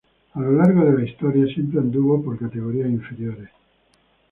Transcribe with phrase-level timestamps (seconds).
[0.33, 3.49] A lo largo de la historia siempre anduvo por categorías inferiores.